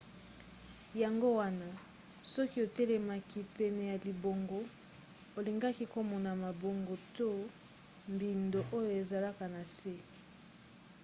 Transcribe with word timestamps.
yango 1.01 1.27
wana 1.39 1.69
soki 2.33 2.57
otelemaki 2.65 3.39
pene 3.57 3.81
ya 3.91 3.97
libongo 4.05 4.59
olingaki 5.37 5.85
komona 5.93 6.31
mabongo 6.43 6.93
to 7.17 7.29
mbindo 8.11 8.59
oyo 8.77 8.91
ezalaka 9.01 9.45
na 9.55 9.61
se 9.75 9.93